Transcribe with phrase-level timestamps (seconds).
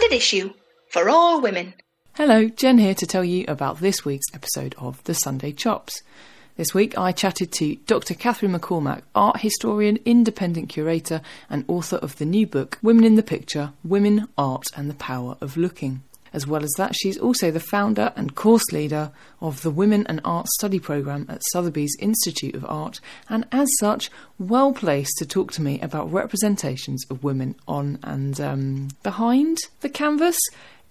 [0.00, 0.54] Standard issue
[0.88, 1.74] for all women.
[2.14, 6.02] Hello, Jen here to tell you about this week's episode of The Sunday Chops.
[6.56, 8.14] This week I chatted to Dr.
[8.14, 13.22] Catherine McCormack, art historian, independent curator, and author of the new book Women in the
[13.22, 16.02] Picture Women, Art, and the Power of Looking.
[16.32, 20.20] As well as that, she's also the founder and course leader of the Women and
[20.24, 25.50] Art Study Programme at Sotheby's Institute of Art, and as such, well placed to talk
[25.52, 30.38] to me about representations of women on and um, behind the canvas.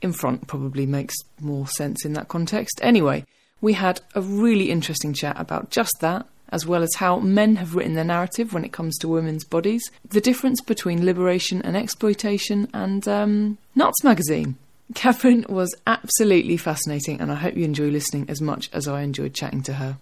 [0.01, 2.79] In front probably makes more sense in that context.
[2.81, 3.25] Anyway,
[3.61, 7.75] we had a really interesting chat about just that, as well as how men have
[7.75, 12.69] written their narrative when it comes to women's bodies, the difference between liberation and exploitation,
[12.73, 14.57] and um, Nuts magazine.
[14.95, 19.35] Catherine was absolutely fascinating, and I hope you enjoy listening as much as I enjoyed
[19.35, 19.97] chatting to her.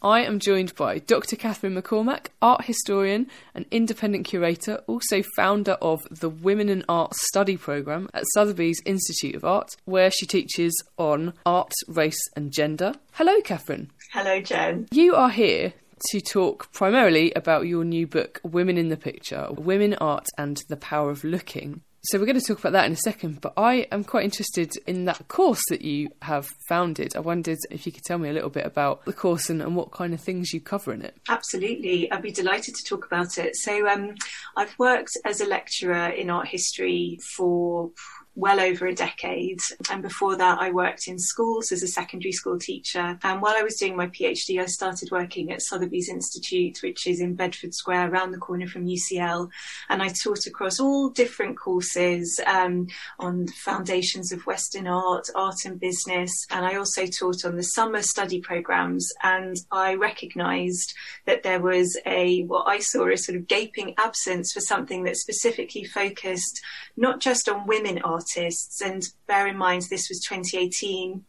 [0.00, 1.36] I am joined by Dr.
[1.36, 7.56] Catherine McCormack, art historian and independent curator, also founder of the Women in Art Study
[7.56, 12.94] Programme at Sotheby's Institute of Art, where she teaches on art, race, and gender.
[13.12, 13.90] Hello, Catherine.
[14.12, 14.86] Hello, Jen.
[14.92, 15.74] You are here
[16.10, 20.76] to talk primarily about your new book, Women in the Picture Women, Art, and the
[20.76, 21.82] Power of Looking.
[22.02, 24.72] So, we're going to talk about that in a second, but I am quite interested
[24.86, 27.16] in that course that you have founded.
[27.16, 29.74] I wondered if you could tell me a little bit about the course and, and
[29.74, 31.16] what kind of things you cover in it.
[31.28, 33.56] Absolutely, I'd be delighted to talk about it.
[33.56, 34.14] So, um,
[34.56, 37.90] I've worked as a lecturer in art history for
[38.38, 39.58] well over a decade.
[39.90, 43.18] And before that, I worked in schools as a secondary school teacher.
[43.24, 47.20] And while I was doing my PhD, I started working at Sotheby's Institute, which is
[47.20, 49.50] in Bedford Square, around the corner from UCL.
[49.88, 52.86] And I taught across all different courses um,
[53.18, 56.30] on foundations of Western art, art and business.
[56.50, 59.08] And I also taught on the summer study programs.
[59.24, 60.94] And I recognized
[61.26, 65.16] that there was a, what I saw as sort of gaping absence for something that
[65.16, 66.62] specifically focused
[66.96, 68.00] not just on women
[68.36, 71.24] artists, and bear in mind this was 2018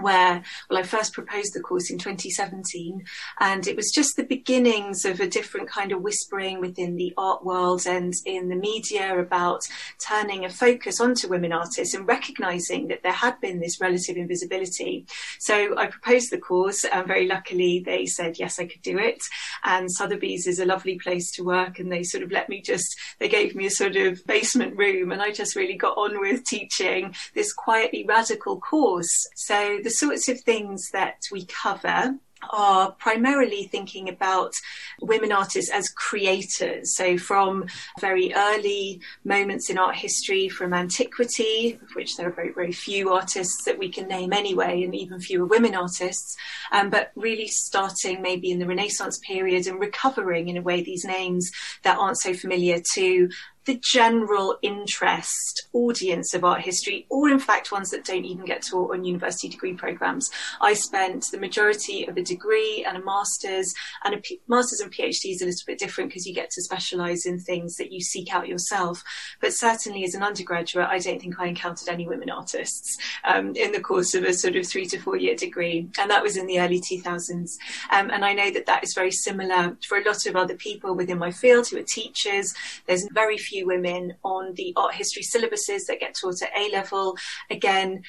[0.00, 3.04] where well I first proposed the course in 2017
[3.40, 7.44] and it was just the beginnings of a different kind of whispering within the art
[7.44, 9.62] world and in the media about
[9.98, 15.06] turning a focus onto women artists and recognizing that there had been this relative invisibility.
[15.38, 19.22] So I proposed the course and very luckily they said yes I could do it.
[19.64, 22.96] And Sotheby's is a lovely place to work and they sort of let me just
[23.18, 26.44] they gave me a sort of basement room and I just really got on with
[26.44, 29.26] teaching this quietly radical course.
[29.36, 32.18] So the sorts of things that we cover
[32.50, 34.52] are primarily thinking about
[35.00, 36.96] women artists as creators.
[36.96, 37.66] So, from
[38.00, 43.12] very early moments in art history, from antiquity, of which there are very, very few
[43.12, 46.36] artists that we can name anyway, and even fewer women artists,
[46.72, 51.04] um, but really starting maybe in the Renaissance period and recovering in a way these
[51.04, 51.50] names
[51.82, 53.28] that aren't so familiar to
[53.64, 58.62] the general interest audience of art history, or in fact ones that don't even get
[58.62, 60.30] taught on university degree programs.
[60.60, 63.72] I spent the majority of a degree and a master's,
[64.04, 66.62] and a P- master's and PhD is a little bit different because you get to
[66.62, 69.04] specialize in things that you seek out yourself.
[69.40, 73.72] But certainly as an undergraduate, I don't think I encountered any women artists um, in
[73.72, 76.46] the course of a sort of three to four year degree, and that was in
[76.46, 77.56] the early 2000s.
[77.90, 80.94] Um, and I know that that is very similar for a lot of other people
[80.94, 82.52] within my field who are teachers.
[82.86, 86.70] There's very few few women on the art history syllabuses that get taught at A
[86.70, 87.16] level.
[87.50, 88.02] Again,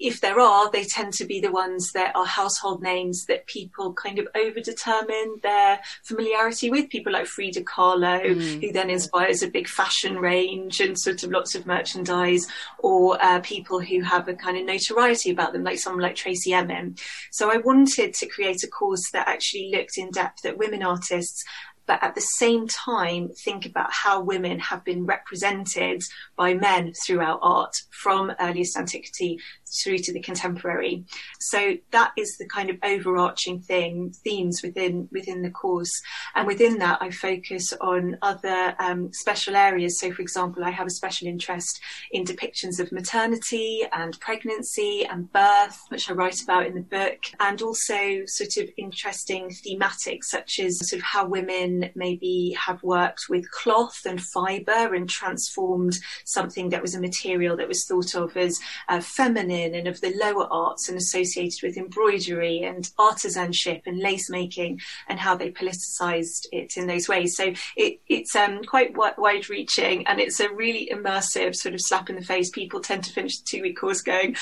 [0.00, 3.92] if there are, they tend to be the ones that are household names that people
[3.92, 6.90] kind of overdetermine their familiarity with.
[6.90, 8.60] People like Frida Kahlo, mm.
[8.60, 12.46] who then inspires a big fashion range and sort of lots of merchandise,
[12.80, 16.52] or uh, people who have a kind of notoriety about them, like someone like Tracey
[16.52, 16.96] Emin.
[17.30, 21.44] So I wanted to create a course that actually looked in depth at women artists
[21.86, 26.02] but at the same time think about how women have been represented
[26.36, 29.38] by men throughout art from earliest antiquity
[29.82, 31.04] through to the contemporary.
[31.40, 35.92] So that is the kind of overarching thing, themes within within the course.
[36.34, 39.98] And within that, I focus on other um, special areas.
[39.98, 41.80] So, for example, I have a special interest
[42.12, 47.18] in depictions of maternity and pregnancy and birth, which I write about in the book,
[47.40, 53.28] and also sort of interesting thematics such as sort of how women maybe have worked
[53.28, 58.36] with cloth and fibre and transformed something that was a material that was thought of
[58.36, 63.98] as uh, feminine and of the lower arts and associated with embroidery and artisanship and
[63.98, 67.36] lace making and how they politicized it in those ways.
[67.36, 72.10] So it, it's um, quite wide reaching and it's a really immersive sort of slap
[72.10, 72.50] in the face.
[72.50, 74.36] People tend to finish the two week course going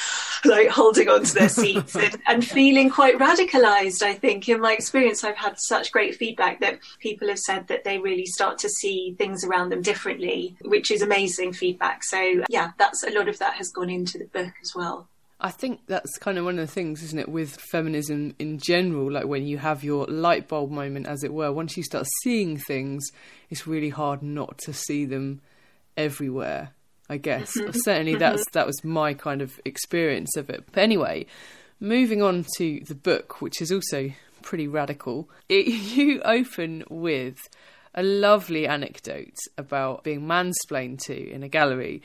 [0.45, 4.03] like holding on to their seats and, and feeling quite radicalized.
[4.03, 7.85] I think in my experience, I've had such great feedback that people have said that
[7.85, 12.05] they really start to see things around them differently, which is amazing feedback.
[12.05, 15.09] So, yeah, that's a lot of that has gone into the book as well.
[15.45, 19.11] I think that's kind of one of the things, isn't it, with feminism in general?
[19.11, 22.57] Like when you have your light bulb moment, as it were, once you start seeing
[22.57, 23.05] things,
[23.51, 25.41] it's really hard not to see them
[25.97, 26.71] everywhere.
[27.09, 27.73] I guess mm-hmm.
[27.73, 30.65] certainly that's that was my kind of experience of it.
[30.73, 31.27] But anyway,
[31.81, 34.13] moving on to the book, which is also
[34.43, 35.29] pretty radical.
[35.49, 35.67] It,
[35.97, 37.39] you open with
[37.95, 42.03] a lovely anecdote about being mansplained to in a gallery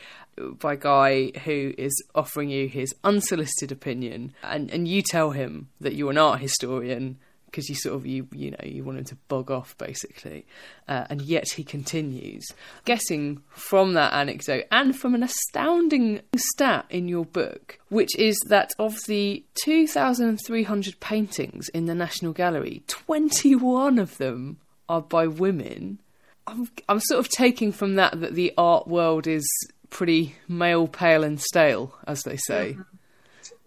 [0.60, 5.70] by a guy who is offering you his unsolicited opinion, and, and you tell him
[5.80, 7.18] that you're an art historian
[7.48, 10.46] because you sort of you you know you want him to bog off basically,
[10.88, 12.46] uh, and yet he continues.
[12.86, 18.72] Guessing from that anecdote and from an astounding stat in your book, which is that
[18.78, 24.58] of the 2,300 paintings in the National Gallery, 21 of them
[24.90, 26.00] are by women.
[26.46, 29.48] I'm, I'm sort of taking from that that the art world is
[29.90, 32.74] pretty male, pale, and stale, as they say.
[32.74, 32.82] Mm-hmm.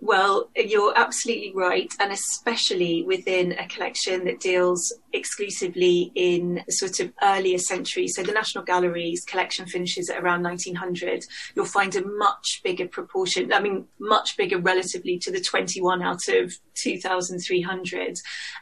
[0.03, 7.13] Well, you're absolutely right, and especially within a collection that deals exclusively in sort of
[7.23, 8.15] earlier centuries.
[8.15, 11.25] So the National Gallery's collection finishes at around 1900.
[11.55, 16.29] You'll find a much bigger proportion, I mean, much bigger relatively to the 21 out
[16.29, 18.17] of 2,300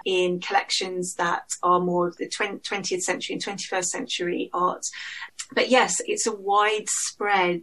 [0.05, 4.85] in collections that are more of the 20th century and 21st century art.
[5.55, 7.63] But yes, it's a widespread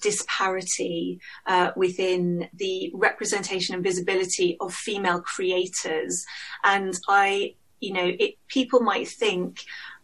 [0.00, 6.24] disparity uh, within the representation and visibility of female creators.
[6.64, 9.58] And I, you know, it, people might think,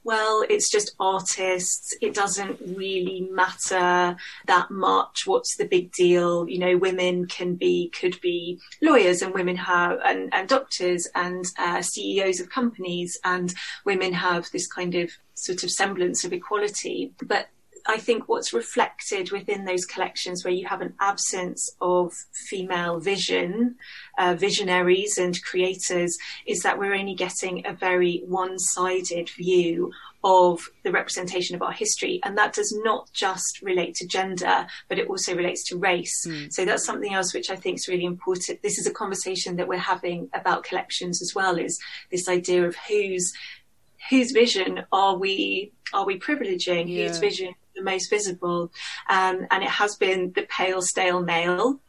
[0.05, 1.95] well, it's just artists.
[2.01, 4.17] It doesn't really matter
[4.47, 5.27] that much.
[5.27, 6.49] What's the big deal?
[6.49, 11.45] You know, women can be, could be lawyers and women have, and, and doctors and
[11.59, 13.55] uh, CEOs of companies and
[13.85, 17.13] women have this kind of sort of semblance of equality.
[17.25, 17.49] But
[17.89, 22.13] I think what's reflected within those collections where you have an absence of
[22.49, 23.77] female vision,
[24.19, 29.91] uh, visionaries and creators, is that we're only getting a very one sided view
[30.23, 32.21] of the representation of our history.
[32.25, 36.27] And that does not just relate to gender, but it also relates to race.
[36.27, 36.53] Mm.
[36.53, 38.61] So that's something else which I think is really important.
[38.63, 41.79] This is a conversation that we're having about collections as well, is
[42.11, 43.33] this idea of whose
[44.11, 46.89] whose vision are we are we privileging?
[46.89, 47.09] Yeah.
[47.09, 48.71] Whose vision the most visible.
[49.09, 51.81] Um, and it has been the pale, stale male.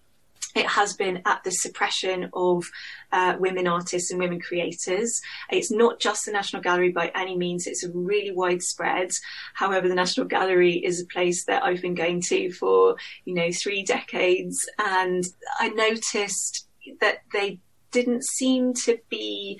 [0.56, 2.66] It has been at the suppression of
[3.12, 5.22] uh, women artists and women creators.
[5.52, 9.12] It's not just the National Gallery by any means, it's really widespread.
[9.54, 12.96] However, the National Gallery is a place that I've been going to for,
[13.26, 14.58] you know, three decades.
[14.80, 15.24] And
[15.60, 16.68] I noticed
[17.00, 17.60] that they
[17.92, 19.60] didn't seem to be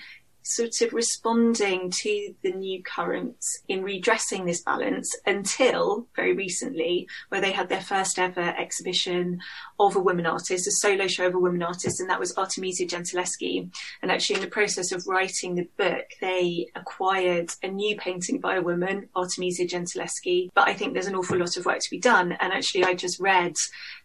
[0.50, 7.42] sort of responding to the new currents in redressing this balance until very recently, where
[7.42, 9.40] they had their first ever exhibition
[9.80, 12.86] of a woman artist, a solo show of a woman artist, and that was Artemisia
[12.86, 13.70] Gentileschi.
[14.02, 18.56] And actually, in the process of writing the book, they acquired a new painting by
[18.56, 20.50] a woman, Artemisia Gentileschi.
[20.56, 22.32] But I think there's an awful lot of work to be done.
[22.34, 23.54] And actually, I just read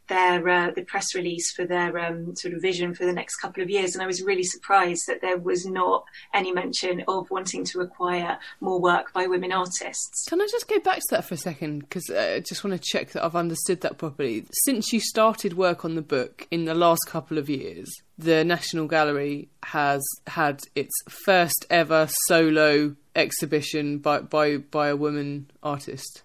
[0.08, 3.62] their uh, the press release for their um, sort of vision for the next couple
[3.62, 7.64] of years, and I was really surprised that there was not any mention of wanting
[7.66, 10.26] to acquire more work by women artists.
[10.28, 12.80] Can I just go back to that for a second because uh, I just want
[12.80, 14.46] to check that I've understood that properly.
[14.64, 18.86] Since you started work on the book in the last couple of years, the National
[18.86, 26.23] Gallery has had its first ever solo exhibition by by by a woman artist.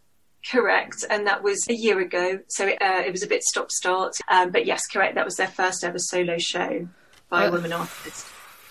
[0.49, 3.71] Correct, and that was a year ago, so it, uh, it was a bit stop
[3.71, 4.13] start.
[4.29, 5.15] Um, but yes, correct.
[5.15, 6.87] That was their first ever solo show
[7.29, 8.25] by uh, a woman artist.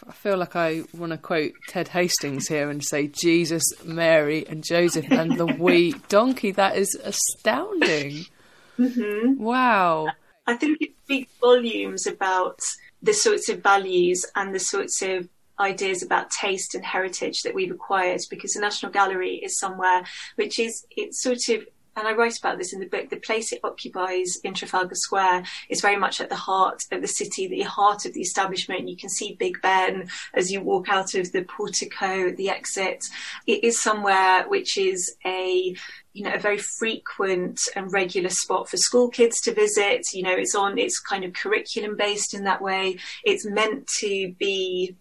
[0.08, 4.64] I feel like I want to quote Ted Hastings here and say Jesus, Mary, and
[4.64, 6.52] Joseph and the wee donkey.
[6.52, 8.24] That is astounding.
[8.78, 9.42] Mm-hmm.
[9.42, 10.08] Wow.
[10.46, 12.60] I think it speaks volumes about
[13.02, 15.28] the sorts of values and the sorts of
[15.60, 20.04] ideas about taste and heritage that we've acquired because the National Gallery is somewhere
[20.36, 21.66] which is it's sort of
[21.98, 25.42] and I write about this in the book, the place it occupies in Trafalgar Square
[25.68, 28.88] is very much at the heart of the city, the heart of the establishment.
[28.88, 33.04] You can see Big Ben as you walk out of the portico, the exit.
[33.48, 35.74] It is somewhere which is a
[36.12, 40.34] you know a very frequent and regular spot for school kids to visit you know
[40.34, 44.96] it's on it's kind of curriculum based in that way it's meant to be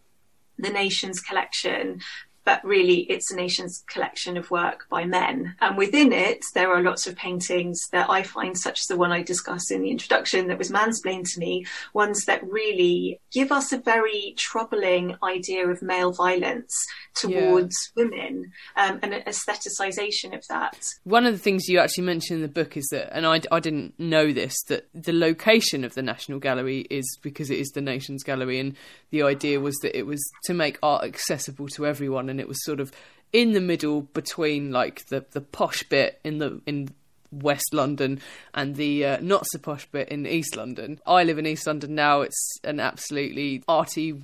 [0.57, 2.01] the nation's collection.
[2.47, 5.53] But really it's a nation's collection of work by men.
[5.59, 9.11] And within it, there are lots of paintings that I find, such as the one
[9.11, 13.73] I discussed in the introduction that was mansplained to me, ones that really give us
[13.73, 16.73] a very troubling idea of male violence
[17.15, 18.03] towards yeah.
[18.05, 20.87] women um, and an aestheticization of that.
[21.03, 23.59] One of the things you actually mentioned in the book is that, and I, I
[23.59, 27.81] didn't know this, that the location of the National Gallery is because it is the
[27.81, 28.77] nation's gallery, and
[29.09, 32.63] the idea was that it was to make art accessible to everyone, and it was
[32.63, 32.91] sort of
[33.33, 36.89] in the middle between like the the posh bit in the in
[37.31, 38.21] West London
[38.53, 40.99] and the uh, not so posh bit in East London.
[41.05, 42.21] I live in East London now.
[42.21, 44.15] It's an absolutely arty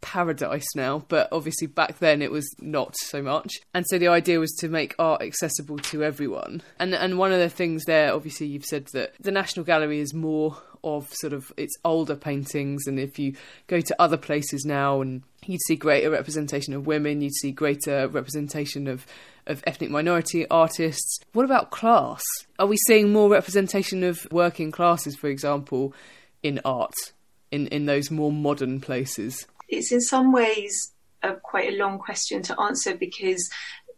[0.00, 3.50] paradise now, but obviously back then it was not so much.
[3.72, 6.62] And so the idea was to make art accessible to everyone.
[6.78, 10.12] And and one of the things there, obviously, you've said that the National Gallery is
[10.12, 13.34] more of sort of its older paintings, and if you
[13.66, 18.08] go to other places now and you'd see greater representation of women, you'd see greater
[18.08, 19.06] representation of
[19.46, 21.18] of ethnic minority artists.
[21.32, 22.22] What about class?
[22.58, 25.92] Are we seeing more representation of working classes, for example,
[26.42, 26.94] in art
[27.50, 29.46] in, in those more modern places?
[29.68, 33.48] It's in some ways a, quite a long question to answer because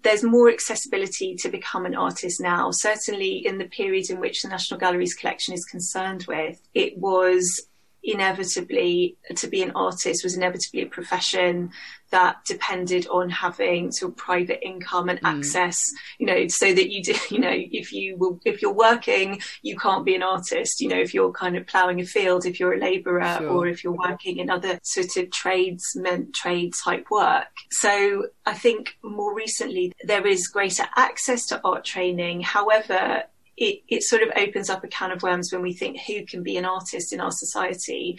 [0.06, 2.70] there's more accessibility to become an artist now.
[2.70, 7.66] Certainly, in the period in which the National Gallery's collection is concerned with, it was
[8.06, 11.70] inevitably to be an artist was inevitably a profession
[12.10, 15.36] that depended on having sort of private income and mm.
[15.36, 15.76] access
[16.18, 19.76] you know so that you do you know if you will if you're working you
[19.76, 22.74] can't be an artist you know if you're kind of ploughing a field if you're
[22.74, 23.48] a laborer sure.
[23.48, 28.96] or if you're working in other sort of tradesmen trade type work so i think
[29.02, 33.24] more recently there is greater access to art training however
[33.56, 36.42] it, it sort of opens up a can of worms when we think who can
[36.42, 38.18] be an artist in our society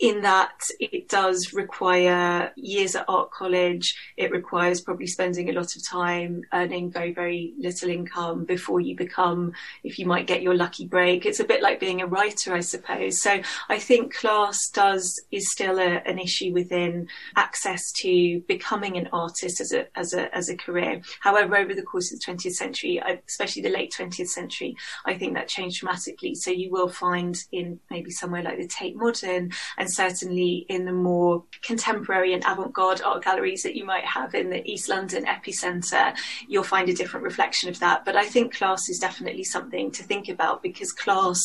[0.00, 3.96] in that it does require years at art college.
[4.16, 8.96] It requires probably spending a lot of time earning very, very little income before you
[8.96, 9.52] become,
[9.84, 11.24] if you might get your lucky break.
[11.24, 13.22] It's a bit like being a writer, I suppose.
[13.22, 19.08] So I think class does, is still a, an issue within access to becoming an
[19.12, 21.02] artist as a, as a, as a career.
[21.20, 25.34] However, over the course of the 20th century, especially the late 20th century, I think
[25.34, 26.34] that changed dramatically.
[26.34, 29.52] So you will find in maybe somewhere like the Tate Modern
[29.84, 34.48] and certainly in the more contemporary and avant-garde art galleries that you might have in
[34.48, 36.16] the East London epicentre,
[36.48, 38.02] you'll find a different reflection of that.
[38.06, 41.38] But I think class is definitely something to think about because class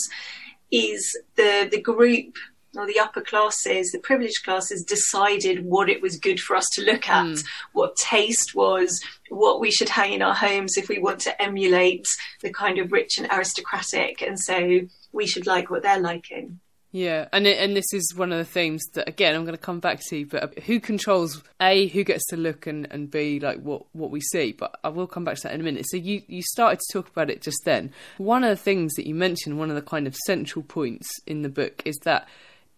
[0.71, 2.37] is the the group
[2.77, 6.83] or the upper classes, the privileged classes decided what it was good for us to
[6.83, 7.45] look at, mm.
[7.73, 12.07] what taste was, what we should hang in our homes if we want to emulate
[12.41, 14.21] the kind of rich and aristocratic.
[14.21, 14.81] And so
[15.11, 16.59] we should like what they're liking.
[16.91, 19.61] Yeah, and it, and this is one of the themes that again I'm going to
[19.61, 20.25] come back to.
[20.25, 24.09] But uh, who controls a who gets to look and, and b like what what
[24.09, 24.53] we see?
[24.53, 25.85] But I will come back to that in a minute.
[25.87, 27.91] So you you started to talk about it just then.
[28.17, 31.43] One of the things that you mentioned, one of the kind of central points in
[31.43, 32.27] the book, is that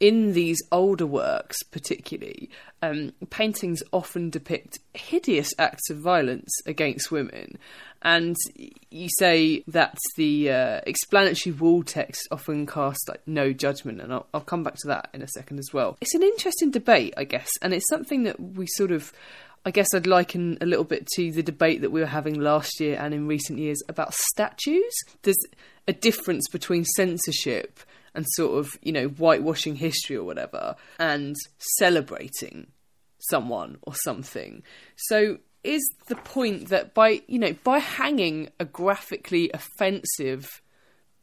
[0.01, 2.49] in these older works, particularly,
[2.81, 7.57] um, paintings often depict hideous acts of violence against women.
[8.01, 8.35] And
[8.89, 14.25] you say that the uh, explanatory wall text often casts like no judgment, and I'll,
[14.33, 15.97] I'll come back to that in a second as well.
[16.01, 19.13] It's an interesting debate, I guess, and it's something that we sort of
[19.63, 22.79] I guess I'd liken a little bit to the debate that we were having last
[22.79, 24.91] year and in recent years about statues.
[25.21, 25.37] There's
[25.87, 27.79] a difference between censorship
[28.13, 32.67] and sort of, you know, whitewashing history or whatever and celebrating
[33.19, 34.63] someone or something.
[34.95, 40.61] So is the point that by, you know, by hanging a graphically offensive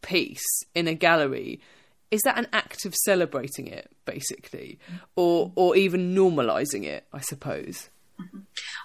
[0.01, 1.61] piece in a gallery,
[2.11, 4.79] is that an act of celebrating it basically
[5.17, 7.91] or or even normalizing it, I suppose?
[8.21, 8.39] Mm-hmm.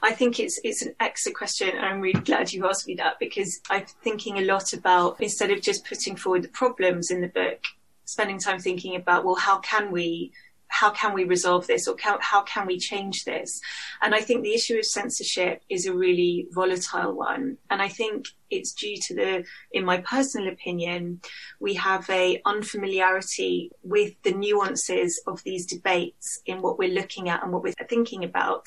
[0.04, 3.20] I think it's it's an excellent question, and I'm really glad you asked me that
[3.20, 7.28] because I'm thinking a lot about instead of just putting forward the problems in the
[7.28, 7.62] book,
[8.06, 10.32] spending time thinking about well how can we
[10.74, 13.60] how can we resolve this or how, how can we change this?
[14.02, 17.58] And i think the issue of censorship is a really volatile one.
[17.70, 21.20] And i think it's due to the in my personal opinion
[21.60, 27.44] we have a unfamiliarity with the nuances of these debates in what we're looking at
[27.44, 28.66] and what we're thinking about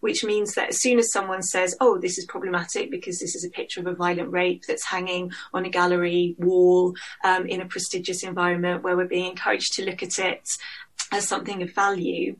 [0.00, 3.44] which means that as soon as someone says, oh, this is problematic because this is
[3.44, 6.94] a picture of a violent rape that's hanging on a gallery wall
[7.24, 10.48] um, in a prestigious environment where we're being encouraged to look at it
[11.12, 12.36] as something of value,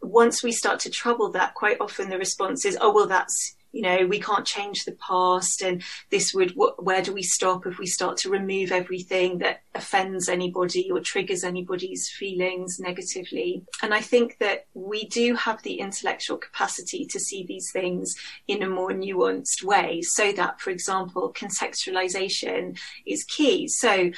[0.00, 3.82] once we start to trouble that, quite often the response is, oh, well, that's you
[3.82, 7.86] know we can't change the past and this would where do we stop if we
[7.86, 13.64] start to remove everything that offends anybody or triggers anybody's feelings negatively?
[13.82, 18.14] And i think that we do have the intellectual capacity to see these things
[18.46, 23.68] in a more nuanced way so that for example contextualization is key.
[23.68, 24.10] So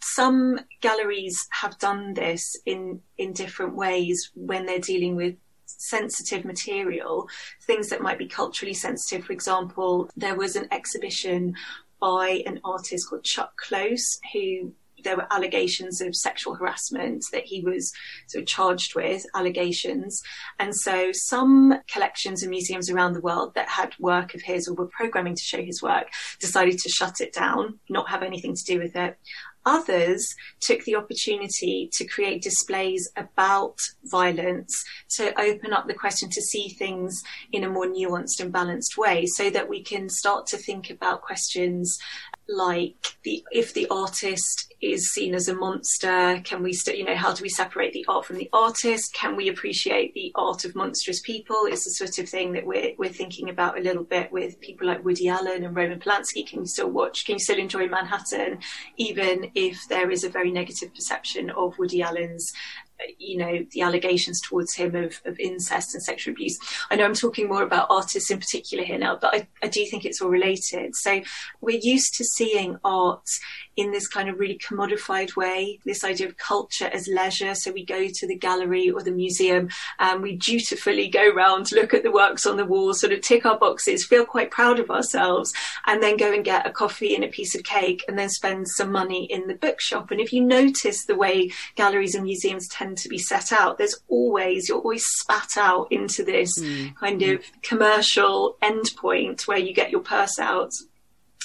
[0.00, 5.36] some galleries have done this in in different ways when they're dealing with
[5.80, 7.28] sensitive material,
[7.62, 9.24] things that might be culturally sensitive.
[9.24, 11.54] For example, there was an exhibition
[12.00, 14.72] by an artist called Chuck Close who
[15.02, 17.92] there were allegations of sexual harassment that he was
[18.26, 20.20] sort of charged with allegations.
[20.58, 24.74] And so some collections and museums around the world that had work of his or
[24.74, 26.08] were programming to show his work
[26.38, 29.18] decided to shut it down, not have anything to do with it.
[29.66, 34.84] Others took the opportunity to create displays about violence
[35.16, 39.26] to open up the question to see things in a more nuanced and balanced way
[39.26, 41.98] so that we can start to think about questions
[42.50, 47.14] like the if the artist is seen as a monster can we st- you know
[47.14, 49.12] how do we separate the art from the artist?
[49.14, 51.66] Can we appreciate the art of monstrous people?
[51.70, 54.86] Is the sort of thing that we're we're thinking about a little bit with people
[54.86, 56.46] like Woody Allen and Roman Polanski.
[56.46, 58.58] Can you still watch can you still enjoy Manhattan
[58.96, 62.52] even if there is a very negative perception of Woody Allen's
[63.18, 66.58] you know the allegations towards him of, of incest and sexual abuse.
[66.90, 69.84] I know I'm talking more about artists in particular here now, but I, I do
[69.86, 70.94] think it's all related.
[70.96, 71.22] So
[71.60, 73.28] we're used to seeing art
[73.76, 77.54] in this kind of really commodified way, this idea of culture as leisure.
[77.54, 81.94] So we go to the gallery or the museum and we dutifully go round, look
[81.94, 84.90] at the works on the wall, sort of tick our boxes, feel quite proud of
[84.90, 85.52] ourselves,
[85.86, 88.68] and then go and get a coffee and a piece of cake and then spend
[88.68, 90.10] some money in the bookshop.
[90.10, 93.98] And if you notice the way galleries and museums tend to be set out, there's
[94.08, 96.94] always, you're always spat out into this mm.
[96.96, 100.72] kind of commercial endpoint where you get your purse out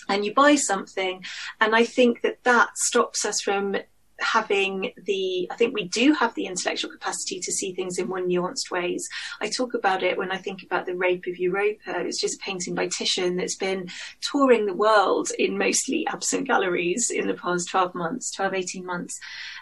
[0.09, 1.23] and you buy something.
[1.61, 3.77] And I think that that stops us from
[4.19, 8.21] having the i think we do have the intellectual capacity to see things in more
[8.21, 9.05] nuanced ways
[9.41, 12.43] i talk about it when i think about the rape of europa it's just a
[12.45, 13.89] painting by titian that's been
[14.21, 19.19] touring the world in mostly absent galleries in the past 12 months 12 18 months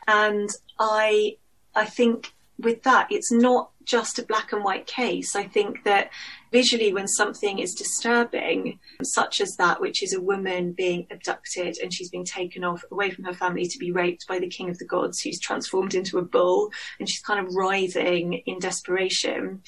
[0.07, 1.35] and i
[1.75, 5.35] i think with that it's not just a black and white case.
[5.35, 6.09] I think that
[6.51, 11.93] visually when something is disturbing, such as that, which is a woman being abducted and
[11.93, 14.77] she's being taken off away from her family to be raped by the king of
[14.77, 19.61] the gods, who's transformed into a bull, and she's kind of writhing in desperation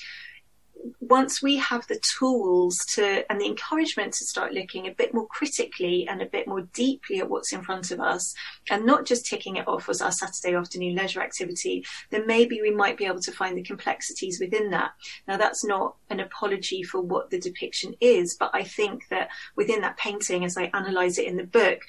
[0.99, 5.27] once we have the tools to and the encouragement to start looking a bit more
[5.27, 8.33] critically and a bit more deeply at what's in front of us
[8.69, 12.71] and not just ticking it off as our Saturday afternoon leisure activity, then maybe we
[12.71, 14.91] might be able to find the complexities within that.
[15.27, 19.81] Now, that's not an apology for what the depiction is, but I think that within
[19.81, 21.81] that painting, as I analyze it in the book,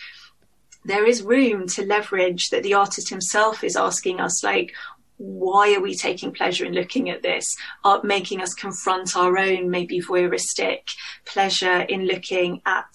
[0.85, 4.73] there is room to leverage that the artist himself is asking us, like,
[5.19, 7.57] why are we taking pleasure in looking at this?
[7.85, 10.81] Are making us confront our own maybe voyeuristic
[11.25, 12.87] pleasure in looking at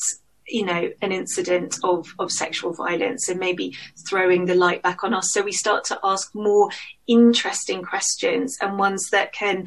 [0.47, 3.75] you know an incident of of sexual violence and maybe
[4.07, 6.69] throwing the light back on us so we start to ask more
[7.07, 9.65] interesting questions and ones that can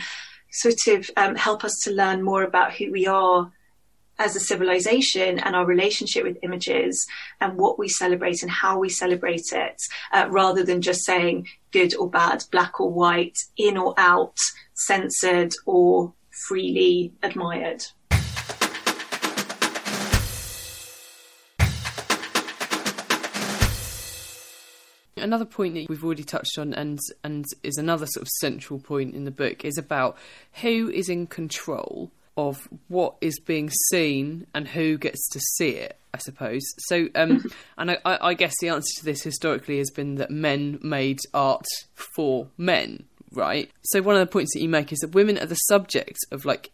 [0.51, 3.51] sort of um, help us to learn more about who we are
[4.19, 7.07] as a civilization and our relationship with images
[7.41, 9.77] and what we celebrate and how we celebrate it,
[10.13, 14.39] uh, rather than just saying good or bad, black or white, in or out,
[14.75, 16.13] censored or
[16.47, 17.85] freely admired.
[25.17, 29.15] Another point that we've already touched on, and and is another sort of central point
[29.15, 30.17] in the book, is about
[30.61, 35.99] who is in control of what is being seen and who gets to see it.
[36.15, 37.09] I suppose so.
[37.15, 37.45] Um,
[37.79, 41.67] and I, I guess the answer to this historically has been that men made art
[41.95, 43.71] for men, right?
[43.83, 46.45] So one of the points that you make is that women are the subject of
[46.45, 46.71] like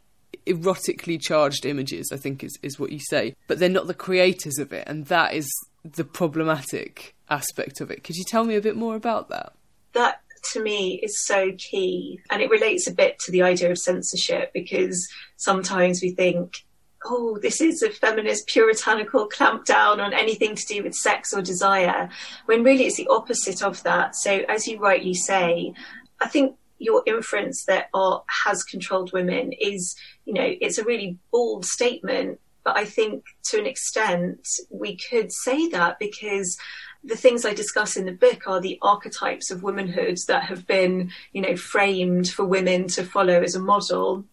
[0.46, 2.10] erotically charged images.
[2.12, 5.06] I think is is what you say, but they're not the creators of it, and
[5.06, 5.50] that is
[5.84, 8.04] the problematic aspect of it.
[8.04, 9.54] Could you tell me a bit more about that?
[9.94, 10.20] That
[10.52, 12.20] to me is so key.
[12.30, 16.64] And it relates a bit to the idea of censorship because sometimes we think,
[17.04, 22.08] oh, this is a feminist puritanical clampdown on anything to do with sex or desire,
[22.46, 24.14] when really it's the opposite of that.
[24.16, 25.72] So, as you rightly say,
[26.20, 31.18] I think your inference that art has controlled women is, you know, it's a really
[31.30, 32.40] bold statement.
[32.64, 36.58] But I think to an extent we could say that because
[37.02, 41.10] the things I discuss in the book are the archetypes of womanhood that have been,
[41.32, 44.24] you know, framed for women to follow as a model.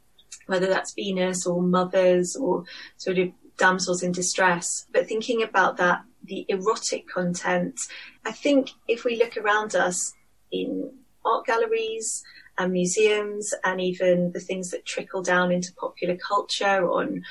[0.47, 2.63] Whether that's Venus or mothers or
[2.97, 4.87] sort of damsels in distress.
[4.91, 7.79] But thinking about that, the erotic content,
[8.25, 10.13] I think if we look around us
[10.51, 10.91] in
[11.25, 12.23] art galleries
[12.57, 17.23] and museums and even the things that trickle down into popular culture on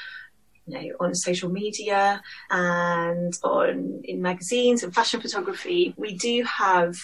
[0.66, 6.96] you know, on social media and on in magazines and fashion photography, we do have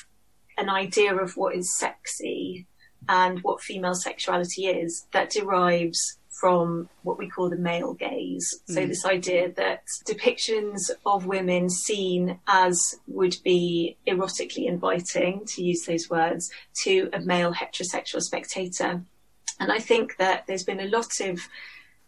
[0.58, 2.66] an idea of what is sexy
[3.08, 8.60] and what female sexuality is that derives from what we call the male gaze.
[8.68, 8.74] Mm.
[8.74, 15.84] So this idea that depictions of women seen as would be erotically inviting, to use
[15.86, 16.50] those words,
[16.82, 19.02] to a male heterosexual spectator.
[19.60, 21.40] And I think that there's been a lot of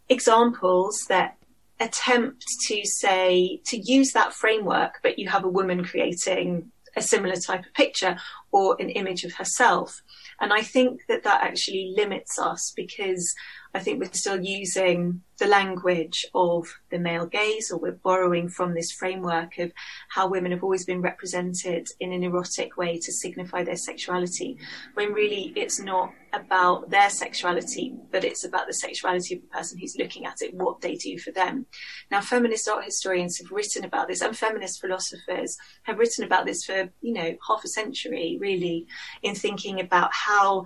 [0.09, 1.37] examples that
[1.79, 7.37] attempt to say to use that framework, but you have a woman creating a similar
[7.37, 8.17] type of picture
[8.53, 10.03] or an image of herself.
[10.41, 13.35] And I think that that actually limits us because
[13.75, 18.73] I think we're still using the language of the male gaze, or we're borrowing from
[18.73, 19.73] this framework of
[20.09, 24.57] how women have always been represented in an erotic way to signify their sexuality,
[24.95, 29.77] when really it's not about their sexuality, but it's about the sexuality of the person
[29.79, 31.67] who's looking at it, what they do for them.
[32.13, 36.65] Now, feminist art historians have written about this, and feminist philosophers have written about this
[36.65, 38.87] for, you know, half a century, really,
[39.23, 40.65] in thinking about how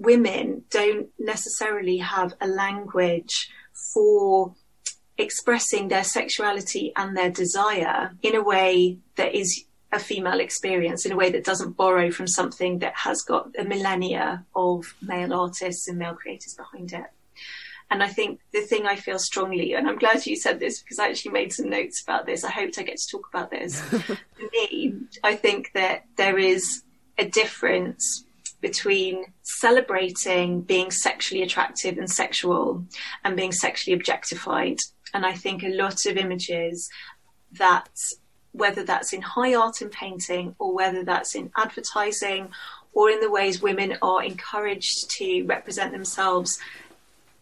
[0.00, 3.50] women don't necessarily have a language
[3.92, 4.54] for
[5.18, 11.12] expressing their sexuality and their desire in a way that is a female experience in
[11.12, 15.88] a way that doesn't borrow from something that has got a millennia of male artists
[15.88, 17.06] and male creators behind it.
[17.90, 21.00] And I think the thing I feel strongly, and I'm glad you said this because
[21.00, 22.44] I actually made some notes about this.
[22.44, 23.80] I hoped I get to talk about this.
[23.80, 24.16] For
[24.52, 26.84] me, I think that there is
[27.18, 28.24] a difference
[28.60, 32.84] between celebrating being sexually attractive and sexual
[33.24, 34.78] and being sexually objectified.
[35.14, 36.88] And I think a lot of images
[37.52, 37.88] that,
[38.52, 42.48] whether that's in high art and painting or whether that's in advertising
[42.92, 46.58] or in the ways women are encouraged to represent themselves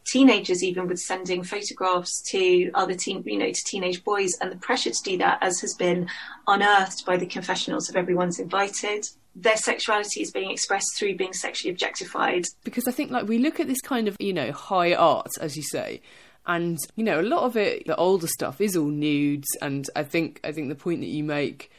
[0.08, 4.56] teenagers even with sending photographs to other teen, you know, to teenage boys, and the
[4.56, 6.08] pressure to do that, as has been
[6.46, 9.06] unearthed by the confessionals of everyone's invited,
[9.40, 12.44] their sexuality is being expressed through being sexually objectified.
[12.64, 15.56] Because I think, like, we look at this kind of, you know, high art, as
[15.56, 16.02] you say,
[16.46, 20.02] and you know, a lot of it, the older stuff, is all nudes, and I
[20.02, 21.70] think, I think the point that you make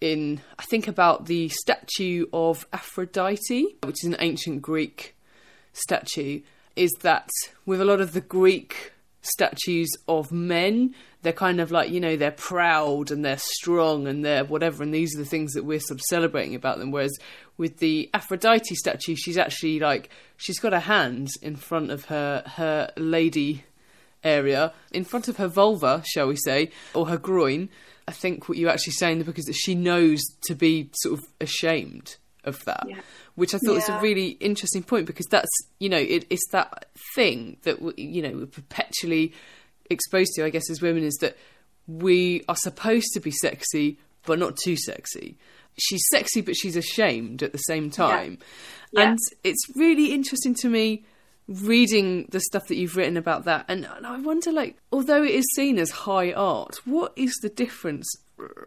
[0.00, 5.16] in, I think about the statue of Aphrodite, which is an ancient Greek
[5.72, 6.42] statue,
[6.74, 7.30] is that
[7.64, 12.16] with a lot of the Greek statues of men, they're kind of like, you know,
[12.16, 15.80] they're proud and they're strong and they're whatever, and these are the things that we're
[15.80, 16.90] sort of celebrating about them.
[16.90, 17.16] Whereas
[17.56, 22.42] with the Aphrodite statue, she's actually like, she's got her hands in front of her,
[22.56, 23.64] her lady
[24.24, 27.68] area, in front of her vulva, shall we say, or her groin.
[28.08, 30.90] I think what you actually say in the book is that she knows to be
[30.94, 32.84] sort of ashamed of that.
[32.88, 33.00] Yeah
[33.34, 33.78] which I thought yeah.
[33.78, 38.22] was a really interesting point because that's you know it, it's that thing that you
[38.22, 39.32] know we're perpetually
[39.92, 41.36] exposed to, I guess, as women is that
[41.86, 45.36] we are supposed to be sexy but not too sexy.
[45.78, 48.38] She's sexy but she's ashamed at the same time,
[48.92, 49.00] yeah.
[49.00, 49.10] Yeah.
[49.10, 51.04] and it's really interesting to me
[51.48, 55.32] reading the stuff that you've written about that and, and I wonder like although it
[55.32, 58.08] is seen as high art what is the difference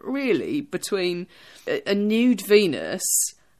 [0.02, 1.28] really between
[1.68, 3.02] a, a nude Venus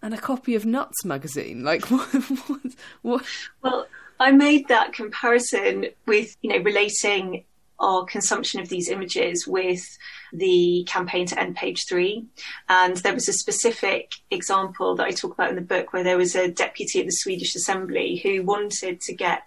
[0.02, 1.64] and a copy of Nuts magazine.
[1.64, 2.08] Like what?
[2.48, 2.62] what,
[3.02, 3.26] what?
[3.64, 3.88] Well,
[4.20, 7.44] I made that comparison with you know relating
[7.80, 9.84] our consumption of these images with
[10.32, 12.26] the campaign to end page three.
[12.70, 16.18] And there was a specific example that I talk about in the book where there
[16.18, 19.44] was a deputy at the Swedish Assembly who wanted to get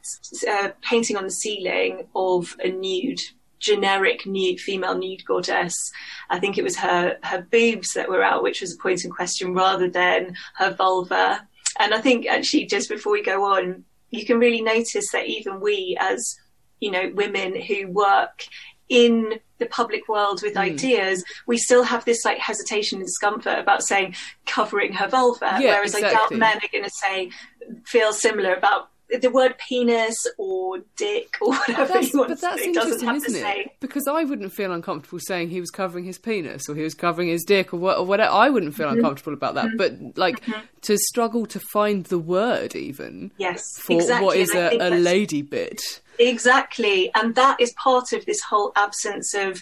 [0.49, 3.21] a painting on the ceiling of a nude
[3.61, 5.75] generic nude female nude goddess.
[6.31, 9.11] I think it was her her boobs that were out, which was a point in
[9.11, 11.47] question, rather than her vulva.
[11.81, 15.61] And I think actually, just before we go on, you can really notice that even
[15.61, 16.37] we, as
[16.81, 18.45] you know, women who work
[18.89, 20.61] in the public world with mm.
[20.61, 24.15] ideas, we still have this like hesitation and discomfort about saying
[24.47, 25.59] covering her vulva.
[25.61, 26.09] Yeah, whereas exactly.
[26.09, 27.31] I doubt men are going to say
[27.85, 32.63] feel similar about the word penis or dick or whatever that's, you want but that's
[32.63, 33.41] to interesting, isn't it?
[33.41, 33.73] Say.
[33.81, 37.29] Because I wouldn't feel uncomfortable saying he was covering his penis or he was covering
[37.29, 38.33] his dick or, what, or whatever.
[38.33, 38.99] I wouldn't feel mm-hmm.
[38.99, 39.67] uncomfortable about that.
[39.67, 39.77] Mm-hmm.
[39.77, 40.61] But like mm-hmm.
[40.83, 44.27] to struggle to find the word even yes, for exactly.
[44.27, 45.81] what is a, a lady bit.
[46.19, 49.61] Exactly, and that is part of this whole absence of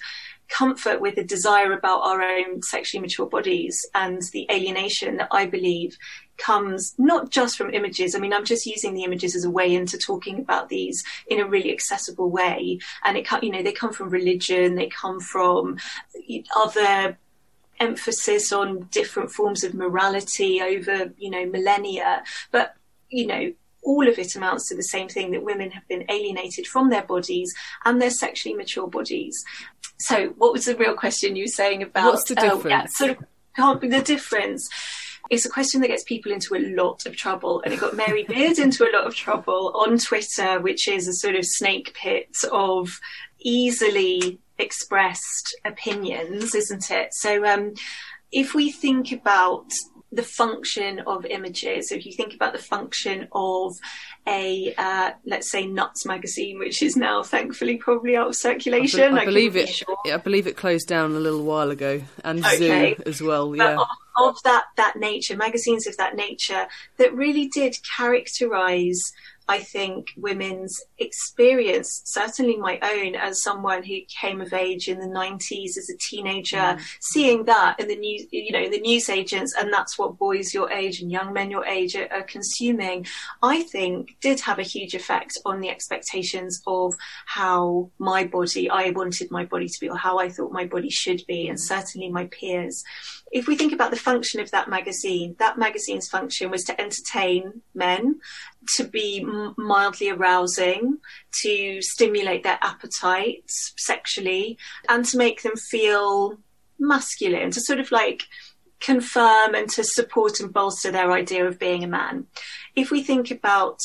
[0.49, 5.47] comfort with the desire about our own sexually mature bodies and the alienation that I
[5.47, 5.97] believe
[6.37, 8.15] comes not just from images.
[8.15, 11.41] I mean, I'm just using the images as a way into talking about these in
[11.41, 12.79] a really accessible way.
[13.05, 15.79] And it, you know, they come from religion, they come from
[16.55, 17.19] other
[17.81, 22.23] emphasis on different forms of morality over, you know, millennia.
[22.51, 22.77] But,
[23.09, 23.53] you know,
[23.87, 27.05] all of it amounts to the same thing that women have been alienated from their
[27.05, 29.43] bodies and their sexually mature bodies.
[29.99, 32.13] So, what was the real question you were saying about?
[32.13, 32.65] What's the difference?
[32.65, 34.69] Uh, yeah, sort of can't be the difference.
[35.31, 38.25] It's a question that gets people into a lot of trouble, and it got Mary
[38.29, 42.37] Beard into a lot of trouble on Twitter, which is a sort of snake pit
[42.53, 42.91] of
[43.39, 47.09] easily expressed opinions, isn't it?
[47.13, 47.75] So, um,
[48.33, 49.71] if we think about
[50.13, 53.75] the function of images, So if you think about the function of
[54.27, 59.01] a, uh, let's say, Nuts magazine, which is now thankfully probably out of circulation.
[59.01, 59.69] I, be- I believe it.
[59.69, 59.97] Sure.
[60.07, 62.95] I believe it closed down a little while ago, and okay.
[62.95, 63.55] Zoo as well.
[63.55, 63.79] Yeah.
[63.79, 63.87] Of,
[64.19, 66.67] of that that nature, magazines of that nature
[66.99, 69.13] that really did characterize
[69.49, 75.07] I think women's experience, certainly my own as someone who came of age in the
[75.07, 76.81] 90s as a teenager, mm.
[77.01, 80.71] seeing that in the news, you know, the news agents, and that's what boys your
[80.73, 83.07] age and young men your age are, are consuming,
[83.43, 86.95] I think did have a huge effect on the expectations of
[87.27, 90.91] how my body, I wanted my body to be, or how I thought my body
[90.91, 92.83] should be, and certainly my peers
[93.37, 97.61] if we think about the function of that magazine, that magazine's function was to entertain
[97.75, 98.19] men,
[98.77, 99.27] to be
[99.59, 100.97] mildly arousing,
[101.43, 104.57] to stimulate their appetites sexually,
[104.89, 106.39] and to make them feel
[106.79, 108.23] masculine, to sort of like
[108.81, 112.27] confirm and to support and bolster their idea of being a man.
[112.75, 113.81] If we think about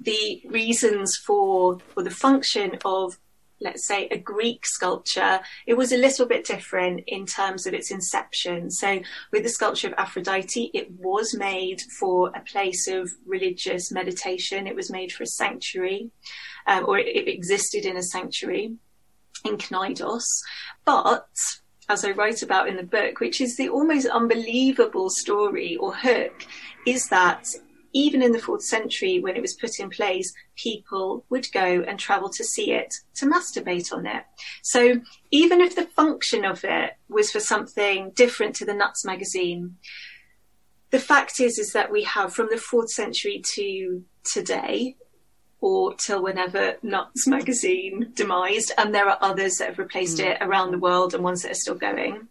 [0.00, 3.16] the reasons for or the function of
[3.60, 7.90] let's say, a Greek sculpture, it was a little bit different in terms of its
[7.90, 8.70] inception.
[8.70, 9.00] So,
[9.32, 14.76] with the sculpture of Aphrodite, it was made for a place of religious meditation, it
[14.76, 16.10] was made for a sanctuary,
[16.66, 18.76] um, or it, it existed in a sanctuary
[19.44, 20.24] in Knidos.
[20.84, 21.26] But
[21.88, 26.46] as I write about in the book, which is the almost unbelievable story or hook,
[26.86, 27.46] is that
[27.96, 31.98] even in the fourth century, when it was put in place, people would go and
[31.98, 34.22] travel to see it, to masturbate on it.
[34.62, 39.76] So even if the function of it was for something different to the Nuts magazine,
[40.90, 44.96] the fact is is that we have from the fourth century to today,
[45.62, 50.26] or till whenever Nuts magazine demised, and there are others that have replaced mm.
[50.26, 52.28] it around the world and ones that are still going.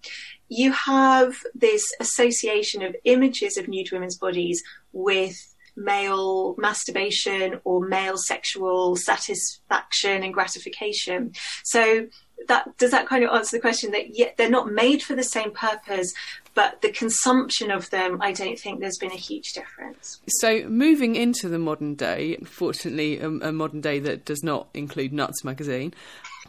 [0.47, 4.61] You have this association of images of nude women's bodies
[4.93, 11.33] with male masturbation or male sexual satisfaction and gratification.
[11.63, 12.07] So
[12.47, 15.23] that does that kind of answer the question that yet they're not made for the
[15.23, 16.13] same purpose,
[16.53, 20.19] but the consumption of them, I don't think there's been a huge difference.
[20.27, 25.13] So, moving into the modern day, fortunately, a, a modern day that does not include
[25.13, 25.93] Nuts magazine,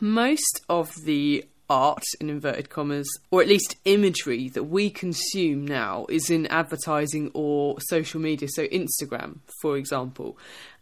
[0.01, 6.07] most of the art in inverted commas or at least imagery that we consume now
[6.09, 10.39] is in advertising or social media so instagram for example.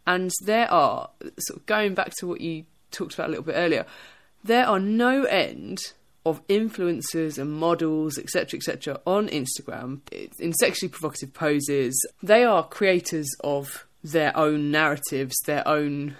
[0.07, 3.55] And there are sort of going back to what you talked about a little bit
[3.55, 3.85] earlier
[4.45, 5.79] there are no end
[6.25, 9.99] of influencers and models etc etc on instagram.
[10.39, 11.99] In sexually provocative poses.
[12.21, 16.15] They are creators of their own narratives their own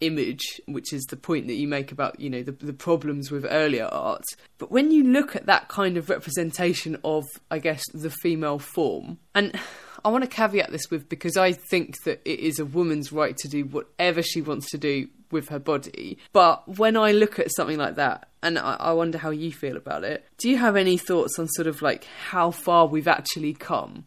[0.00, 3.46] image, which is the point that you make about, you know, the, the problems with
[3.48, 4.24] earlier art.
[4.58, 9.18] But when you look at that kind of representation of, I guess, the female form,
[9.34, 9.58] and
[10.04, 13.36] I want to caveat this with because I think that it is a woman's right
[13.38, 16.18] to do whatever she wants to do with her body.
[16.32, 19.76] But when I look at something like that, and I, I wonder how you feel
[19.76, 23.54] about it, do you have any thoughts on sort of like how far we've actually
[23.54, 24.06] come?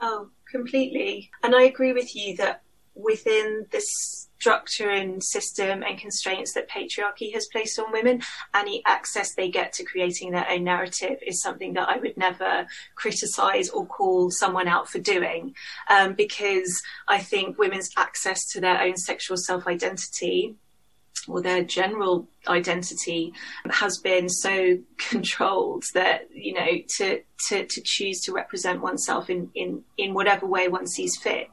[0.00, 1.30] Oh, completely.
[1.42, 2.62] And I agree with you that
[2.94, 8.20] within this structure and system and constraints that patriarchy has placed on women,
[8.54, 12.66] any access they get to creating their own narrative is something that I would never
[12.94, 15.54] criticize or call someone out for doing.
[15.88, 20.56] Um, because I think women's access to their own sexual self identity
[21.26, 23.32] or their general identity
[23.70, 29.50] has been so controlled that you know to to, to choose to represent oneself in,
[29.54, 31.50] in in whatever way one sees fit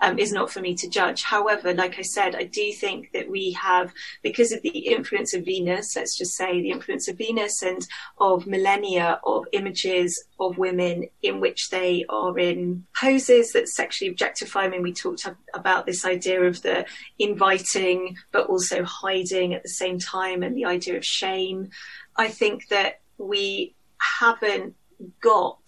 [0.00, 1.22] um, is not for me to judge.
[1.22, 5.44] However, like I said, I do think that we have, because of the influence of
[5.44, 7.86] Venus, let's just say the influence of Venus and
[8.18, 14.62] of millennia of images of women in which they are in poses that sexually objectify.
[14.62, 16.86] I mean, we talked about this idea of the
[17.18, 21.70] inviting but also hiding at the same time and the idea of shame.
[22.16, 24.74] I think that we haven't
[25.20, 25.60] got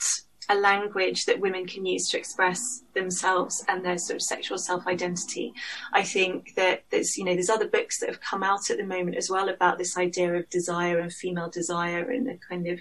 [0.48, 4.86] a language that women can use to express themselves and their sort of sexual self
[4.86, 5.52] identity.
[5.92, 8.84] I think that there's you know there's other books that have come out at the
[8.84, 12.80] moment as well about this idea of desire and female desire and the kind of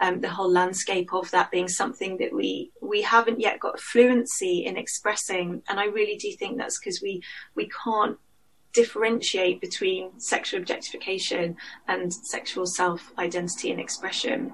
[0.00, 4.64] um, the whole landscape of that being something that we we haven't yet got fluency
[4.64, 5.62] in expressing.
[5.68, 7.22] And I really do think that's because we
[7.54, 8.18] we can't
[8.72, 11.56] differentiate between sexual objectification
[11.88, 14.52] and sexual self identity and expression.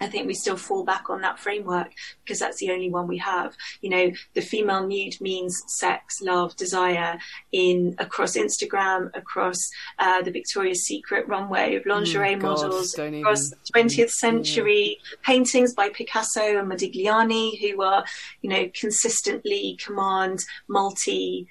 [0.00, 1.92] I think we still fall back on that framework
[2.24, 3.54] because that's the only one we have.
[3.82, 7.18] You know, the female nude means sex, love, desire
[7.52, 9.58] in across Instagram, across
[9.98, 15.16] uh, the Victoria's Secret runway of lingerie mm, models, God, across even, 20th century yeah.
[15.22, 18.04] paintings by Picasso and Modigliani, who are,
[18.40, 21.46] you know, consistently command multi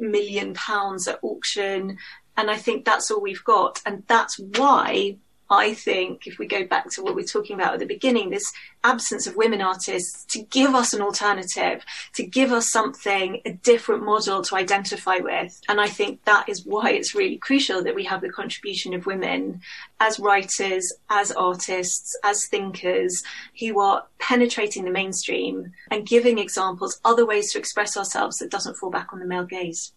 [0.00, 1.98] million pounds at auction.
[2.36, 3.80] And I think that's all we've got.
[3.86, 5.16] And that's why
[5.54, 8.30] I think if we go back to what we are talking about at the beginning,
[8.30, 13.52] this absence of women artists to give us an alternative, to give us something, a
[13.52, 15.60] different model to identify with.
[15.68, 19.06] And I think that is why it's really crucial that we have the contribution of
[19.06, 19.60] women
[20.00, 23.22] as writers, as artists, as thinkers
[23.60, 28.76] who are penetrating the mainstream and giving examples, other ways to express ourselves that doesn't
[28.76, 29.92] fall back on the male gaze.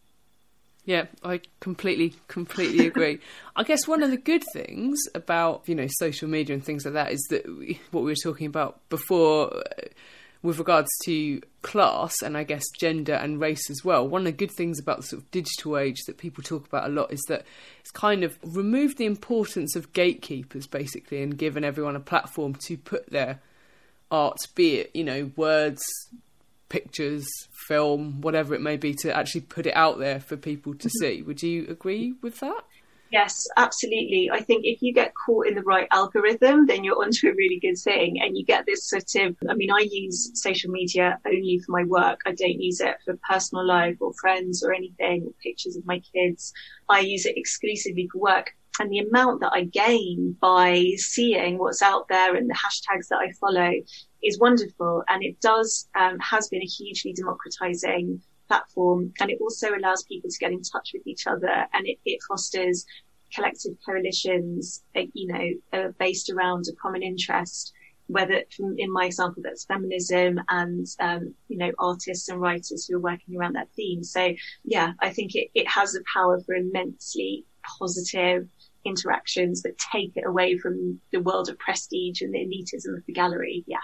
[0.87, 3.19] Yeah, I completely, completely agree.
[3.57, 6.93] I guess one of the good things about you know social media and things like
[6.93, 9.87] that is that we, what we were talking about before, uh,
[10.43, 14.07] with regards to class and I guess gender and race as well.
[14.07, 16.89] One of the good things about the sort of digital age that people talk about
[16.89, 17.45] a lot is that
[17.81, 22.77] it's kind of removed the importance of gatekeepers basically and given everyone a platform to
[22.77, 23.41] put their
[24.09, 25.83] art, be it you know words,
[26.69, 27.27] pictures,
[27.67, 31.05] film, whatever it may be, to actually put it out there for people to mm-hmm.
[31.05, 31.21] see.
[31.21, 32.63] Would you agree with that?
[33.09, 34.29] Yes, absolutely.
[34.33, 37.59] I think if you get caught in the right algorithm, then you're onto a really
[37.61, 38.19] good thing.
[38.21, 41.85] And you get this sort of, I mean, I use social media only for my
[41.85, 42.19] work.
[42.25, 46.01] I don't use it for personal life or friends or anything, or pictures of my
[46.13, 46.51] kids.
[46.89, 48.51] I use it exclusively for work.
[48.79, 53.19] And the amount that I gain by seeing what's out there and the hashtags that
[53.19, 53.71] I follow
[54.23, 55.03] is wonderful.
[55.07, 59.13] And it does, um, has been a hugely democratizing platform.
[59.19, 62.19] And it also allows people to get in touch with each other and it, it
[62.27, 62.85] fosters
[63.33, 67.73] collective coalitions, uh, you know, uh, based around a common interest.
[68.09, 72.95] Whether, from, in my example, that's feminism and, um, you know, artists and writers who
[72.95, 74.01] are working around that theme.
[74.01, 77.43] So, yeah, I think it, it has the power for immensely
[77.79, 78.47] positive
[78.85, 83.11] interactions that take it away from the world of prestige and the elitism of the
[83.11, 83.65] gallery.
[83.67, 83.79] Yeah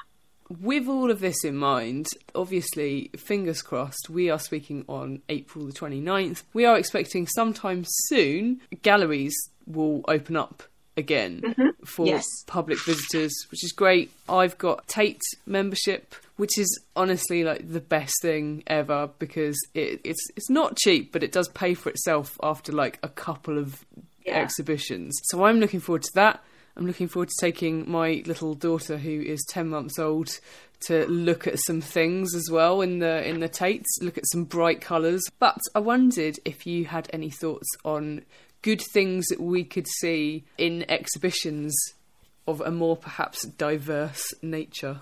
[0.62, 5.74] with all of this in mind, obviously, fingers crossed, we are speaking on April the
[5.74, 6.44] 29th.
[6.54, 9.36] We are expecting sometime soon galleries
[9.66, 10.64] will open up
[10.96, 11.86] again mm-hmm.
[11.86, 12.26] for yes.
[12.46, 14.12] public visitors, which is great.
[14.30, 20.28] I've got Tate membership, which is honestly like the best thing ever because it, it's
[20.36, 23.86] it's not cheap, but it does pay for itself after like a couple of
[24.26, 24.36] yeah.
[24.36, 25.20] exhibitions.
[25.26, 26.44] So I'm looking forward to that.
[26.76, 30.40] I'm looking forward to taking my little daughter, who is ten months old,
[30.88, 34.44] to look at some things as well in the in the Tates, look at some
[34.44, 35.22] bright colours.
[35.40, 38.26] But I wondered if you had any thoughts on
[38.62, 41.76] good things that we could see in exhibitions
[42.48, 45.02] of a more perhaps diverse nature.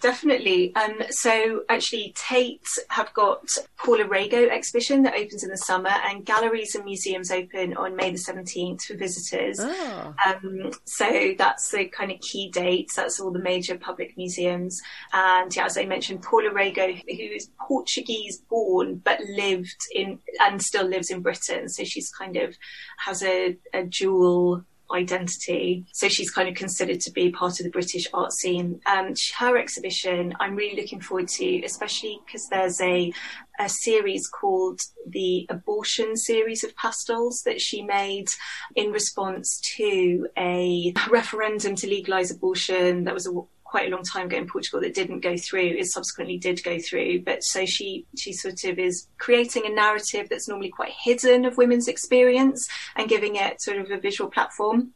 [0.00, 0.74] Definitely.
[0.76, 6.24] Um, so actually, Tate have got Paula Rego exhibition that opens in the summer, and
[6.24, 9.58] galleries and museums open on May the seventeenth for visitors.
[9.60, 10.14] Oh.
[10.24, 12.96] Um, so that's the kind of key dates.
[12.96, 14.80] That's all the major public museums,
[15.12, 20.62] and yeah, as I mentioned, Paula Rego, who is Portuguese born but lived in and
[20.62, 21.68] still lives in Britain.
[21.68, 22.56] So she's kind of
[22.98, 25.84] has a, a dual identity.
[25.92, 28.80] So she's kind of considered to be part of the British art scene.
[28.86, 33.12] Um, her exhibition, I'm really looking forward to, especially because there's a
[33.58, 38.26] a series called the Abortion series of pastels that she made
[38.74, 43.32] in response to a referendum to legalise abortion that was a
[43.68, 45.60] quite a long time ago in Portugal that didn't go through.
[45.60, 50.28] is subsequently did go through, but so she she sort of is creating a narrative
[50.28, 54.92] that's normally quite hidden of women's experience and giving it sort of a visual platform.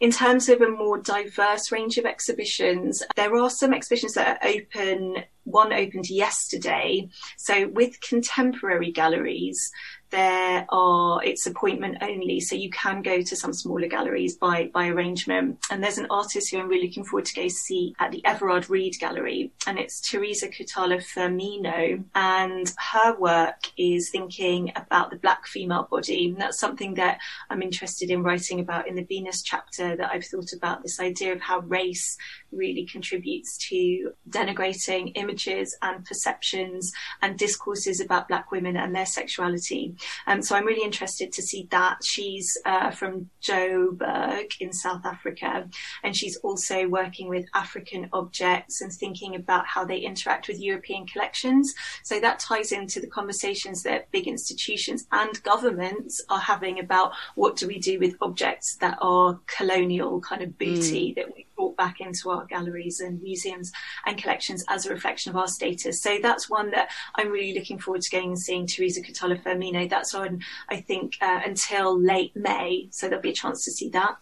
[0.00, 4.48] In terms of a more diverse range of exhibitions, there are some exhibitions that are
[4.48, 5.24] open.
[5.44, 7.08] One opened yesterday.
[7.38, 9.70] So with contemporary galleries,
[10.14, 14.86] there are it's appointment only, so you can go to some smaller galleries by by
[14.86, 15.58] arrangement.
[15.70, 18.70] And there's an artist who I'm really looking forward to go see at the Everard
[18.70, 25.46] Read Gallery, and it's Teresa Kutala Firmino, and her work is thinking about the black
[25.46, 26.28] female body.
[26.28, 27.18] And that's something that
[27.50, 31.32] I'm interested in writing about in the Venus chapter that I've thought about this idea
[31.32, 32.16] of how race
[32.52, 39.94] really contributes to denigrating images and perceptions and discourses about black women and their sexuality.
[40.26, 41.98] Um, so I'm really interested to see that.
[42.04, 45.68] She's uh, from Joburg in South Africa,
[46.02, 51.06] and she's also working with African objects and thinking about how they interact with European
[51.06, 51.72] collections.
[52.02, 57.56] So that ties into the conversations that big institutions and governments are having about what
[57.56, 61.14] do we do with objects that are colonial kind of booty mm.
[61.16, 63.70] that we brought back into our galleries and museums
[64.06, 66.02] and collections as a reflection of our status.
[66.02, 69.88] So that's one that I'm really looking forward to going and seeing Teresa Kutala Firmino.
[69.88, 72.88] That's on, I think, uh, until late May.
[72.90, 74.18] So there'll be a chance to see that.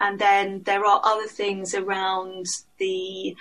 [0.00, 2.46] And then there are other things around
[2.78, 3.36] the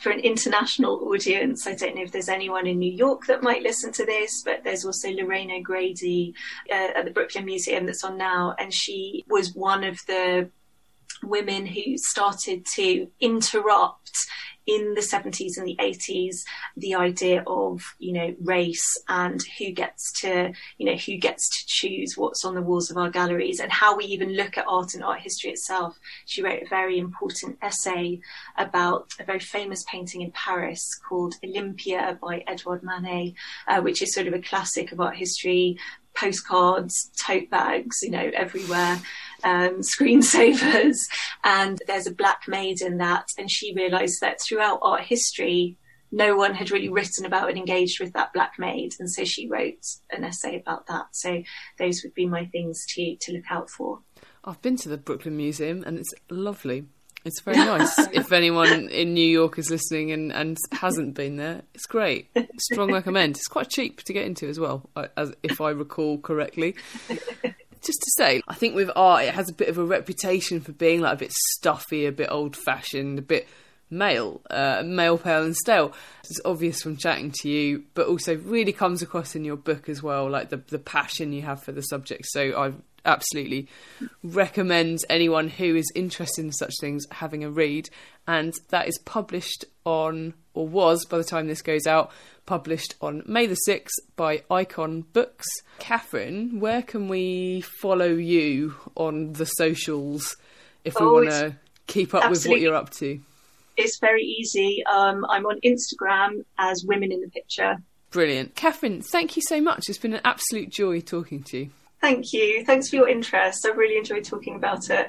[0.00, 1.66] for an international audience.
[1.66, 4.64] I don't know if there's anyone in New York that might listen to this, but
[4.64, 6.34] there's also Lorraine O'Grady
[6.70, 10.50] uh, at the Brooklyn Museum that's on now, and she was one of the
[11.22, 14.26] women who started to interrupt
[14.66, 16.44] in the 70s and the 80s
[16.76, 21.66] the idea of you know race and who gets to you know who gets to
[21.66, 24.94] choose what's on the walls of our galleries and how we even look at art
[24.94, 25.98] and art history itself.
[26.26, 28.20] She wrote a very important essay
[28.56, 33.34] about a very famous painting in paris called olympia by edouard manet
[33.68, 35.76] uh, which is sort of a classic of art history
[36.14, 38.98] postcards tote bags you know everywhere
[39.44, 40.96] um, screensavers,
[41.44, 43.26] and there's a black maid in that.
[43.38, 45.76] And she realised that throughout art history,
[46.12, 49.48] no one had really written about and engaged with that black maid, and so she
[49.48, 51.06] wrote an essay about that.
[51.12, 51.42] So
[51.78, 54.00] those would be my things to to look out for.
[54.44, 56.84] I've been to the Brooklyn Museum, and it's lovely.
[57.24, 57.98] It's very nice.
[58.12, 62.28] if anyone in New York is listening and, and hasn't been there, it's great.
[62.58, 63.36] Strong recommend.
[63.36, 66.74] It's quite cheap to get into as well, as if I recall correctly
[67.82, 70.72] just to say, I think with art, it has a bit of a reputation for
[70.72, 73.48] being like a bit stuffy, a bit old fashioned, a bit
[73.90, 75.92] male, uh, male, pale, and stale.
[76.24, 80.02] It's obvious from chatting to you, but also really comes across in your book as
[80.02, 82.26] well, like the the passion you have for the subject.
[82.26, 82.72] So I
[83.04, 83.68] absolutely
[84.22, 87.90] recommend anyone who is interested in such things having a read.
[88.26, 92.12] And that is published on, or was by the time this goes out,
[92.46, 95.46] published on May the 6th by Icon Books.
[95.78, 100.36] Catherine, where can we follow you on the socials
[100.84, 103.20] if we oh, want to keep up with what you're up to?
[103.76, 104.82] It's very easy.
[104.92, 107.78] Um, I'm on Instagram as Women in the Picture.
[108.10, 108.54] Brilliant.
[108.54, 109.88] Catherine, thank you so much.
[109.88, 111.70] It's been an absolute joy talking to you.
[112.00, 112.64] Thank you.
[112.64, 113.66] Thanks for your interest.
[113.66, 115.08] I've really enjoyed talking about it.